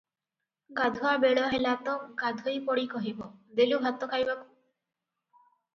[0.79, 4.51] ଗାଧୁଆବେଳ ହେଲା ତ ଗାଧୋଇ ପଡ଼ି କହିବ, ଦେଲୁ ଭାତ ଖାଇବାକୁ।